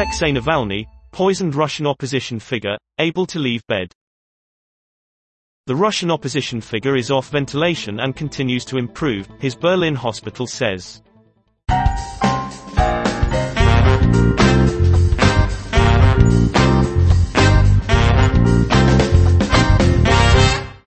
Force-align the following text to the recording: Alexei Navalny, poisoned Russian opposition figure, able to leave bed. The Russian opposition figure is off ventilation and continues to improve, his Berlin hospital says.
Alexei 0.00 0.32
Navalny, 0.32 0.86
poisoned 1.12 1.54
Russian 1.54 1.86
opposition 1.86 2.40
figure, 2.40 2.78
able 2.98 3.26
to 3.26 3.38
leave 3.38 3.60
bed. 3.66 3.92
The 5.66 5.76
Russian 5.76 6.10
opposition 6.10 6.62
figure 6.62 6.96
is 6.96 7.10
off 7.10 7.28
ventilation 7.28 8.00
and 8.00 8.16
continues 8.16 8.64
to 8.64 8.78
improve, 8.78 9.28
his 9.40 9.54
Berlin 9.54 9.94
hospital 9.94 10.46
says. 10.46 11.02